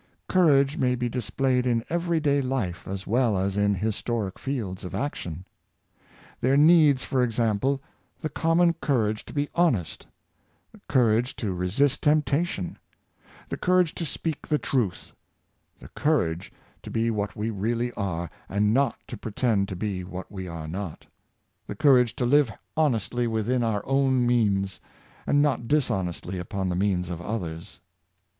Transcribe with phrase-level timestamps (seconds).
[0.27, 4.95] Courage may be displayed in every day life as well as in historic fields of
[4.95, 5.45] action.
[6.39, 7.83] There needs, for example,
[8.19, 10.07] the common courage to be honest—
[10.71, 12.79] the courage to resist temptation—
[13.49, 15.11] the courage to speak the truth—
[15.79, 20.31] the courage to be what we really are, and not to pretend to be what
[20.31, 21.05] we are not—
[21.67, 24.79] the courage to live honestly within our own means,
[25.27, 27.79] and not dishonestly upon the means of others.